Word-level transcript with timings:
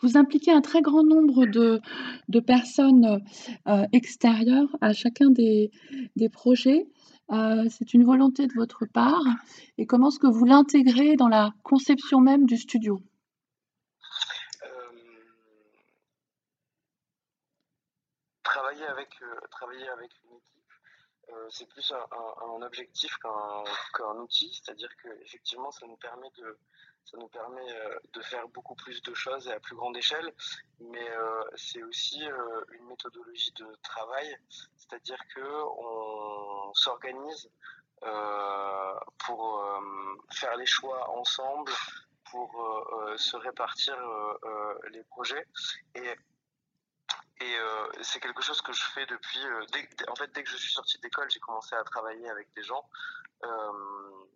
vous 0.00 0.16
impliquez 0.16 0.52
un 0.52 0.60
très 0.60 0.82
grand 0.82 1.04
nombre 1.04 1.46
de 1.46 1.80
de 2.28 2.40
personnes, 2.40 3.20
heu, 3.68 3.84
extérieures 3.92 4.74
à 4.80 4.92
chacun 4.92 5.30
des 5.30 5.70
des 6.16 6.28
projets. 6.28 6.86
Heu, 7.30 7.66
c'est 7.70 7.92
une 7.94 8.04
volonté 8.04 8.46
de 8.46 8.54
votre 8.54 8.86
part 8.86 9.22
et 9.76 9.86
comment 9.86 10.08
est-ce 10.08 10.18
que 10.18 10.26
vous 10.26 10.44
l'intégrez 10.46 11.16
dans 11.16 11.28
la 11.28 11.52
conception 11.62 12.20
même 12.20 12.46
du 12.46 12.56
studio? 12.56 13.00
Hem 14.62 14.96
travailler 18.44 18.86
avec, 18.86 19.10
travailler 19.50 19.88
avec 19.88 20.10
une 20.24 20.36
équipe, 20.36 20.67
c'est 21.50 21.68
plus 21.68 21.92
un 21.92 22.62
objectif 22.62 23.16
qu'un 23.18 24.16
outil. 24.16 24.52
C'est-à-dire 24.54 24.90
qu'effectivement, 25.02 25.70
ça 25.72 25.86
nous 25.86 25.96
permet 25.96 26.30
de 26.38 26.58
ça 27.10 27.16
nous 27.16 27.28
permet, 27.28 27.72
heu, 27.72 28.00
de 28.12 28.20
faire 28.20 28.46
beaucoup 28.48 28.74
plus 28.74 29.02
de 29.02 29.14
choses 29.14 29.48
et 29.48 29.52
à 29.52 29.60
plus 29.60 29.74
grande 29.74 29.96
échelle. 29.96 30.30
Mais, 30.80 31.08
heu, 31.10 31.44
c'est 31.56 31.82
aussi, 31.82 32.22
une 32.22 32.86
méthodologie 32.86 33.52
de 33.52 33.66
travail. 33.82 34.36
C'est-à-dire 34.76 35.18
qu'on 35.34 36.74
s'organise, 36.74 37.50
heu, 38.04 38.94
pour, 39.24 39.64
faire 40.32 40.56
les 40.56 40.66
choix 40.66 41.08
ensemble, 41.10 41.72
pour, 42.30 42.50
se 43.16 43.36
répartir, 43.36 43.96
les 44.90 45.02
projets 45.04 45.46
et 45.94 46.14
et 47.40 47.56
heu, 47.56 47.90
c'est 48.02 48.20
quelque 48.20 48.42
chose 48.42 48.60
que 48.62 48.72
je 48.72 48.84
fais 48.84 49.06
depuis, 49.06 49.44
heu, 49.46 49.66
dès 49.72 49.88
en 50.08 50.14
fait, 50.16 50.30
dès 50.32 50.42
que 50.42 50.50
je 50.50 50.56
suis 50.56 50.72
sorti 50.72 50.98
d'école, 50.98 51.30
j'ai 51.30 51.40
commencé 51.40 51.74
à 51.74 51.84
travailler 51.84 52.28
avec 52.30 52.52
des 52.54 52.62
gens. 52.62 52.84
Hem 53.44 54.28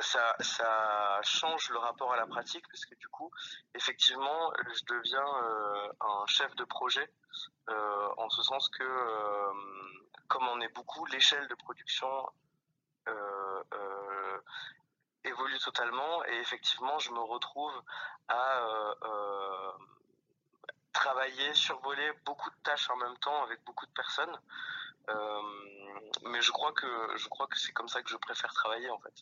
ça 0.00 0.34
ça 0.40 1.20
change 1.22 1.70
le 1.70 1.78
rapport 1.78 2.12
à 2.12 2.16
la 2.16 2.26
pratique 2.26 2.66
parce 2.68 2.84
que 2.84 2.94
du 2.96 3.08
coup, 3.08 3.30
effectivement, 3.74 4.52
je 4.74 4.84
deviens, 4.86 5.24
un 6.00 6.26
chef 6.26 6.54
de 6.56 6.64
projet, 6.64 7.08
en 7.68 8.28
ce 8.30 8.42
sens 8.42 8.68
que, 8.70 8.84
comme 10.28 10.46
on 10.48 10.60
est 10.60 10.74
beaucoup, 10.74 11.04
l'échelle 11.06 11.46
de 11.48 11.54
production, 11.54 12.28
évolue 15.24 15.58
totalement 15.58 16.24
et 16.26 16.36
effectivement, 16.40 16.98
je 16.98 17.10
me 17.12 17.20
retrouve 17.20 17.82
à, 18.28 18.60
travailler, 20.92 21.54
survoler 21.54 22.12
beaucoup 22.24 22.50
de 22.50 22.56
tâches 22.62 22.90
en 22.90 22.96
même 22.96 23.16
temps 23.18 23.42
avec 23.44 23.62
beaucoup 23.64 23.86
de 23.86 23.92
personnes. 23.92 24.36
Hem, 25.08 26.30
mais 26.30 26.42
je 26.42 26.50
crois 26.52 26.72
que 26.72 27.16
je 27.16 27.28
crois 27.28 27.46
que 27.46 27.58
c'est 27.58 27.72
comme 27.72 27.88
ça 27.88 28.02
que 28.02 28.10
je 28.10 28.16
préfère 28.16 28.52
travailler, 28.52 28.90
en 28.90 28.98
fait. 29.00 29.14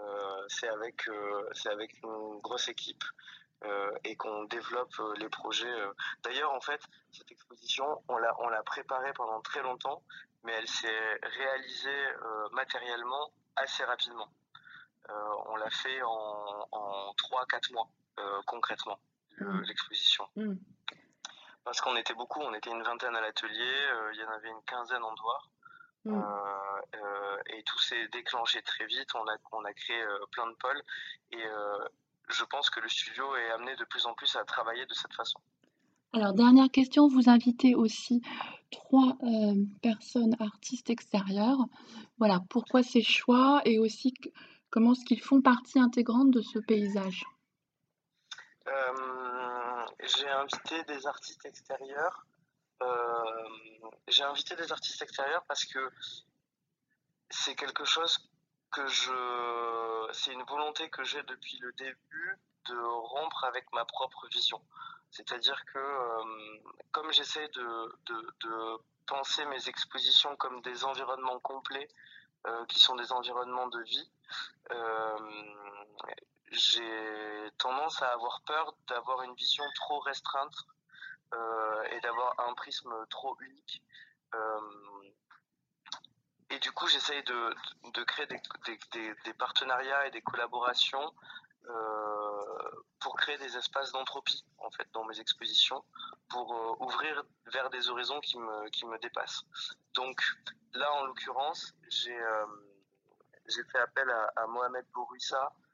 Heu, 0.00 0.46
c'est 0.48 0.68
avec, 0.68 1.08
heu, 1.08 1.48
c'est 1.52 1.70
avec 1.70 1.92
une 2.02 2.38
grosse 2.40 2.68
équipe, 2.68 3.04
et 4.04 4.14
qu'on 4.16 4.44
développe, 4.44 4.94
les 5.16 5.28
projets, 5.28 5.74
d'ailleurs, 6.22 6.52
en 6.52 6.60
fait, 6.60 6.80
cette 7.12 7.30
exposition, 7.32 8.02
on 8.08 8.18
l'a 8.18 8.32
on 8.38 8.48
l'a 8.48 8.62
préparée 8.62 9.12
pendant 9.14 9.40
très 9.40 9.62
longtemps, 9.62 10.02
mais 10.44 10.52
elle 10.52 10.68
s'est 10.68 11.18
réalisée, 11.22 12.06
matériellement 12.52 13.32
assez 13.56 13.82
rapidement. 13.84 14.28
On 15.08 15.56
l'a 15.56 15.70
fait 15.70 16.00
en 16.02 16.68
en 16.70 17.14
3-4 17.14 17.72
mois, 17.72 17.88
heu, 18.20 18.40
concrètement, 18.46 19.00
Mmh. 19.38 19.60
l'exposition. 19.62 20.28
Mmh. 20.36 20.54
Parce 21.66 21.82
qu'on 21.82 21.96
était 21.96 22.14
beaucoup, 22.14 22.40
on 22.40 22.54
était 22.54 22.70
une 22.70 22.82
vingtaine 22.82 23.14
à 23.16 23.20
l'atelier, 23.20 23.74
heu, 23.92 24.10
il 24.14 24.20
y 24.20 24.24
en 24.24 24.30
avait 24.30 24.48
une 24.50 24.62
quinzaine 24.66 25.02
en 25.02 25.12
dehors. 25.14 25.50
Heu 26.08 26.12
Mmh. 26.12 26.22
heu 26.94 27.38
et 27.58 27.62
tout 27.64 27.78
s'est 27.80 28.08
déclenché 28.08 28.62
très 28.62 28.86
vite. 28.86 29.14
On 29.14 29.26
a 29.28 29.36
on 29.52 29.64
a 29.64 29.72
créé, 29.74 30.02
plein 30.30 30.46
de 30.46 30.54
pôles 30.54 30.82
et 31.32 31.44
je 32.28 32.44
pense 32.44 32.70
que 32.70 32.80
le 32.80 32.88
studio 32.88 33.36
est 33.36 33.50
amené 33.50 33.76
de 33.76 33.84
plus 33.84 34.06
en 34.06 34.14
plus 34.14 34.36
à 34.36 34.44
travailler 34.44 34.86
de 34.86 34.94
cette 34.94 35.14
façon. 35.14 35.40
Alors 36.12 36.32
dernière 36.32 36.70
question, 36.70 37.08
vous 37.08 37.28
invitez 37.28 37.74
aussi 37.74 38.22
3, 38.70 39.16
hem, 39.22 39.66
personnes 39.82 40.36
artistes 40.40 40.90
extérieures. 40.90 41.66
Voilà, 42.18 42.40
pourquoi 42.48 42.82
ces 42.84 43.02
choix 43.02 43.60
et 43.64 43.78
aussi 43.80 44.14
comment 44.70 44.92
est-ce 44.92 45.04
qu'ils 45.04 45.20
font 45.22 45.42
partie 45.42 45.80
intégrante 45.80 46.30
de 46.30 46.40
ce 46.40 46.58
paysage? 46.60 47.24
J'ai 50.06 50.28
invité 50.28 50.82
des 50.84 51.06
artistes 51.06 51.44
extérieurs. 51.44 52.26
Hem, 52.80 53.90
j'ai 54.08 54.24
invité 54.24 54.56
des 54.56 54.70
artistes 54.72 55.02
extérieurs 55.02 55.44
parce 55.46 55.64
que 55.64 55.90
c'est 57.30 57.54
quelque 57.54 57.84
chose 57.84 58.18
que 58.70 58.86
je 58.86 60.08
c'est 60.12 60.32
une 60.32 60.44
volonté 60.44 60.88
que 60.90 61.02
j'ai 61.04 61.22
depuis 61.24 61.58
le 61.58 61.72
début 61.72 62.38
de 62.68 62.78
rompre 62.78 63.44
avec 63.44 63.70
ma 63.72 63.84
propre 63.84 64.26
vision. 64.28 64.60
C'est-à-dire 65.10 65.64
que, 65.66 65.78
hem, 65.78 66.74
comme 66.92 67.12
j'essaie 67.12 67.48
de 67.48 67.98
de 68.06 68.34
de 68.40 68.78
penser 69.06 69.44
mes 69.46 69.68
expositions 69.68 70.36
comme 70.36 70.60
des 70.62 70.84
environnements 70.84 71.40
complets, 71.40 71.88
heu, 72.46 72.66
qui 72.68 72.78
sont 72.80 72.96
des 72.96 73.12
environnements 73.12 73.68
de 73.68 73.80
vie, 73.82 74.10
j'ai 76.52 77.50
tendance 77.58 78.02
à 78.02 78.08
avoir 78.12 78.40
peur 78.42 78.74
d'avoir 78.88 79.22
une 79.22 79.34
vision 79.34 79.64
trop 79.74 80.00
restreinte, 80.00 80.56
heu 81.34 81.82
et 81.90 82.00
d'avoir 82.00 82.38
un 82.48 82.54
prisme 82.54 82.94
trop 83.10 83.36
unique. 83.40 83.82
Hem 84.34 84.86
et 86.50 86.58
du 86.60 86.70
coup, 86.72 86.86
j'essaye 86.86 87.22
de 87.24 87.54
de 87.94 88.04
créer 88.04 88.26
des 88.26 88.40
des 89.24 89.34
partenariats 89.34 90.06
et 90.06 90.10
des 90.12 90.22
collaborations, 90.22 91.12
heu, 91.68 92.84
pour 93.00 93.16
créer 93.16 93.36
des 93.38 93.56
espaces 93.56 93.92
d'entropie, 93.92 94.44
en 94.58 94.70
fait, 94.70 94.88
dans 94.92 95.04
mes 95.04 95.18
expositions, 95.20 95.84
pour, 96.28 96.80
ouvrir 96.80 97.24
vers 97.46 97.68
des 97.70 97.88
horizons 97.90 98.20
qui 98.20 98.38
me 98.38 98.68
qui 98.70 98.86
me 98.86 98.98
dépassent. 98.98 99.44
Donc 99.94 100.20
là, 100.74 100.92
en 100.94 101.06
l'occurrence, 101.06 101.74
j'ai, 101.88 102.18
j'ai 103.48 103.64
fait 103.64 103.78
appel 103.78 104.08
à 104.10 104.46
Mohamed 104.46 104.86
Bouruissa, 104.94 105.42
heu, 105.42 105.65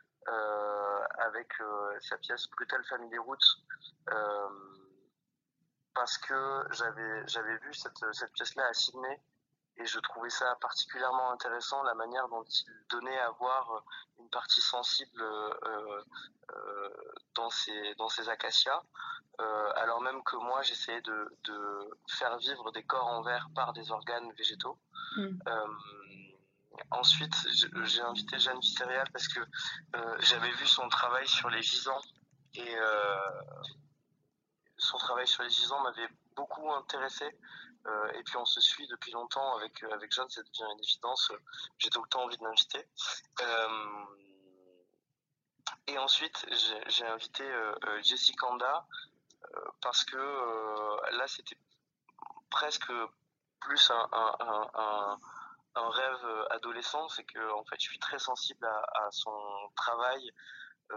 avec, 1.18 1.48
heu, 1.60 1.98
sa 2.00 2.16
pièce 2.18 2.48
Brutal 2.50 2.84
Family 2.84 3.18
Roots, 3.18 3.58
hem, 4.10 4.78
parce 5.94 6.16
que 6.18 6.64
j'avais 6.70 7.26
j'avais 7.28 7.56
vu 7.58 7.74
cette, 7.74 8.04
cette 8.12 8.32
pièce-là 8.32 8.66
à 8.66 8.72
Sydney 8.72 9.20
et 9.76 9.86
je 9.86 9.98
trouvais 10.00 10.30
ça 10.30 10.56
particulièrement 10.60 11.30
intéressant, 11.32 11.82
la 11.82 11.94
manière 11.94 12.28
dont 12.28 12.44
il 12.44 12.86
donnait 12.90 13.18
à 13.18 13.30
voir, 13.30 13.84
une 14.18 14.28
partie 14.30 14.60
sensible, 14.60 15.22
dans 17.34 17.50
ces 17.50 17.94
dans 17.96 18.08
ces 18.08 18.28
acacias. 18.28 18.82
Alors 19.76 20.00
même 20.02 20.22
que 20.24 20.36
moi, 20.36 20.62
j'essayais 20.62 21.00
de 21.02 21.38
de 21.44 21.90
faire 22.08 22.36
vivre 22.38 22.70
des 22.72 22.84
corps 22.84 23.06
en 23.06 23.22
verre 23.22 23.48
par 23.54 23.72
des 23.72 23.90
organes 23.90 24.30
végétaux. 24.32 24.78
Mmh. 25.16 25.38
Ensuite, 26.90 27.34
j'ai 27.84 28.00
invité 28.02 28.38
Jeanne 28.38 28.58
Visserial 28.60 29.08
parce 29.12 29.28
que, 29.28 29.40
heu, 29.40 30.16
j'avais 30.20 30.50
vu 30.52 30.66
son 30.66 30.88
travail 30.88 31.26
sur 31.26 31.48
les 31.50 31.62
gisants 31.62 32.00
et 32.54 32.76
heu, 32.76 33.16
son 34.78 34.98
travail 34.98 35.26
sur 35.26 35.42
les 35.42 35.50
gisants 35.50 35.80
m'avait 35.82 36.08
beaucoup 36.34 36.72
intéressé, 36.72 37.26
heu 37.86 38.10
et 38.14 38.22
puis 38.24 38.36
on 38.36 38.44
se 38.44 38.60
suit 38.60 38.86
depuis 38.88 39.12
longtemps 39.12 39.56
avec, 39.56 39.82
avec 39.84 40.12
Jeanne, 40.12 40.28
ça 40.30 40.42
devient 40.42 40.72
une 40.72 40.84
évidence, 40.84 41.32
j'ai 41.78 41.90
tout 41.90 42.02
le 42.02 42.08
temps 42.08 42.24
envie 42.24 42.36
de 42.36 42.44
l'inviter. 42.44 42.86
Et 45.88 45.98
ensuite, 45.98 46.46
j'ai 46.88 47.06
invité, 47.06 47.44
Jessie 48.02 48.34
Kanda, 48.36 48.86
parce 49.80 50.04
que, 50.04 50.16
là, 51.16 51.26
c'était 51.26 51.58
presque 52.50 52.92
plus 53.60 53.90
un 53.90 55.18
un 55.74 55.88
rêve, 55.90 56.24
heu, 56.24 56.52
adolescent. 56.52 57.08
C'est 57.08 57.24
qu'en 57.24 57.64
fait, 57.64 57.76
je 57.78 57.88
suis 57.88 57.98
très 57.98 58.18
sensible 58.18 58.66
à 58.66 59.08
son 59.10 59.32
travail, 59.76 60.30
heu, 60.92 60.96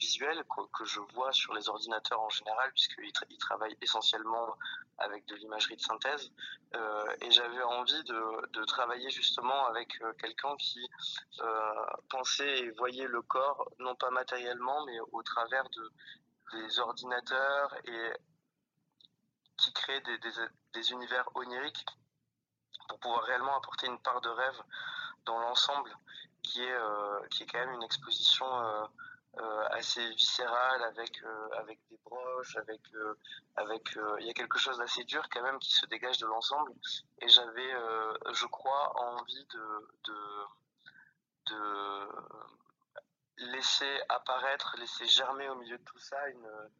visuel 0.00 0.42
que 0.44 0.62
que 0.76 0.84
je 0.84 1.00
vois 1.14 1.32
sur 1.32 1.54
les 1.54 1.68
ordinateurs 1.68 2.20
en 2.20 2.28
général 2.30 2.72
puisqu'il 2.72 3.12
tra 3.12 3.26
il 3.28 3.38
travaille 3.38 3.76
essentiellement 3.82 4.56
avec 4.98 5.26
de 5.26 5.34
l'imagerie 5.36 5.76
de 5.76 5.80
synthèse, 5.80 6.30
heu 6.74 7.04
et 7.20 7.30
j'avais 7.30 7.62
envie 7.62 8.04
de 8.04 8.64
travailler 8.64 9.10
justement 9.10 9.66
avec, 9.66 9.88
quelqu'un 10.18 10.56
qui, 10.56 10.86
pensait 12.08 12.58
et 12.60 12.70
voyait 12.72 13.06
le 13.06 13.22
corps, 13.22 13.70
non 13.78 13.94
pas 13.96 14.10
matériellement, 14.10 14.84
mais 14.86 14.98
au 15.12 15.22
travers 15.22 15.68
de 15.70 15.92
des 16.52 16.80
ordinateurs 16.80 17.74
et 17.84 18.12
qui 19.56 19.72
crée 19.72 20.00
des 20.74 20.92
univers 20.92 21.28
oniriques 21.36 21.84
pour 22.90 22.98
pouvoir 22.98 23.22
réellement 23.22 23.56
apporter 23.56 23.86
une 23.86 24.00
part 24.00 24.20
de 24.20 24.28
rêve 24.28 24.62
dans 25.24 25.38
l'ensemble 25.38 25.90
qui 26.42 26.62
est, 26.62 26.72
heu, 26.72 27.28
qui 27.30 27.44
est 27.44 27.46
quand 27.46 27.60
même 27.60 27.72
une 27.72 27.84
exposition, 27.84 28.46
heu 28.46 28.84
heu, 29.38 29.64
assez 29.70 30.04
viscérale 30.10 30.82
avec, 30.82 31.22
avec 31.56 31.78
des 31.88 31.96
broches, 32.04 32.56
avec, 32.56 32.80
avec, 33.56 33.96
il 34.18 34.26
y 34.26 34.30
a 34.30 34.32
quelque 34.32 34.58
chose 34.58 34.78
d'assez 34.78 35.04
dur 35.04 35.22
quand 35.30 35.42
même 35.42 35.60
qui 35.60 35.70
se 35.70 35.86
dégage 35.86 36.18
de 36.18 36.26
l'ensemble. 36.26 36.72
Et 37.20 37.28
j'avais, 37.28 37.72
je 38.32 38.46
crois 38.46 38.92
envie 39.00 39.46
de 39.46 39.88
de 40.04 40.18
de 41.46 42.08
laisser 43.52 44.00
apparaître, 44.08 44.74
laisser 44.78 45.06
germer 45.06 45.48
au 45.48 45.54
milieu 45.54 45.78
de 45.78 45.84
tout 45.84 45.98
ça 45.98 46.28
une 46.28 46.70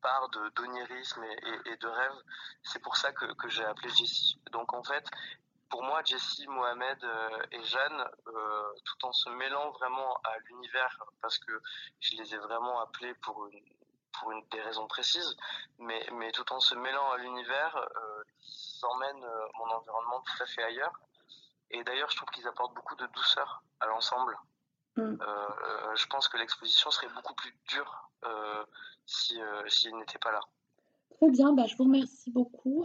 part 0.00 0.28
de 0.30 0.48
d'onirisme 0.50 1.24
et, 1.24 1.76
de 1.76 1.88
rêve. 1.88 2.22
C'est 2.62 2.80
pour 2.80 2.96
ça 2.96 3.12
que, 3.12 3.48
j'ai 3.48 3.64
appelé 3.64 3.88
Jessie. 3.90 4.40
Donc 4.52 4.72
en 4.72 4.82
fait, 4.82 5.04
pour 5.70 5.82
moi, 5.82 6.02
Jessie, 6.04 6.46
Mohamed 6.46 7.04
euh, 7.04 7.42
et 7.52 7.62
Jeanne, 7.62 8.04
euh, 8.26 8.72
tout 8.84 9.06
en 9.06 9.12
se 9.12 9.28
mêlant 9.30 9.70
vraiment 9.72 10.14
à 10.24 10.38
l'univers, 10.46 11.04
parce 11.20 11.38
que 11.38 11.60
je 12.00 12.16
les 12.16 12.34
ai 12.34 12.38
vraiment 12.38 12.80
appelés 12.80 13.14
pour 13.14 13.48
des 14.50 14.60
raisons 14.62 14.86
précises, 14.88 15.36
mais, 15.78 16.32
tout 16.32 16.52
en 16.52 16.60
se 16.60 16.74
mêlant 16.74 17.10
à 17.12 17.18
l'univers, 17.18 17.76
euh, 17.76 18.22
ils 18.40 18.84
emmènent 18.84 19.26
mon 19.54 19.70
environnement 19.70 20.20
tout 20.22 20.42
à 20.42 20.46
fait 20.46 20.62
ailleurs. 20.62 20.98
Et 21.70 21.84
d'ailleurs, 21.84 22.10
je 22.10 22.16
trouve 22.16 22.30
qu'ils 22.30 22.48
apportent 22.48 22.74
beaucoup 22.74 22.96
de 22.96 23.06
douceur 23.08 23.62
à 23.80 23.86
l'ensemble. 23.86 24.38
Mm. 24.98 25.18
Euh, 25.20 25.96
je 25.96 26.06
pense 26.08 26.28
que 26.28 26.36
l'exposition 26.36 26.90
serait 26.90 27.08
beaucoup 27.14 27.34
plus 27.34 27.54
dure 27.68 28.10
euh, 28.24 28.64
si, 29.06 29.38
s'ils 29.68 29.96
n'étaient 29.96 30.18
pas 30.18 30.32
là. 30.32 30.40
Très 31.16 31.30
bien, 31.30 31.52
bah, 31.52 31.66
je 31.66 31.76
vous 31.76 31.84
remercie 31.84 32.30
beaucoup. 32.30 32.82